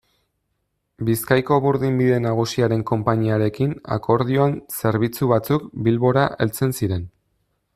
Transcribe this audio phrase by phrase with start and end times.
[1.09, 7.07] Bizkaiko Burdinbide Nagusiaren Konpainiarekin akordioan zerbitzu batzuk Bilbora heltzen ziren.